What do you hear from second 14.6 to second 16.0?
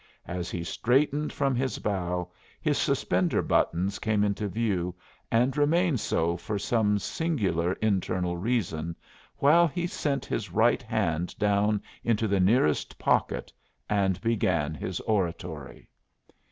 his oratory.